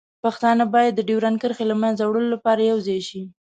پښتانه 0.23 0.63
باید 0.73 0.93
د 0.95 1.01
ډیورنډ 1.09 1.37
کرښې 1.41 1.65
له 1.71 1.75
منځه 1.81 2.03
وړلو 2.05 2.33
لپاره 2.35 2.61
یوځای 2.71 2.99
شي. 3.07 3.21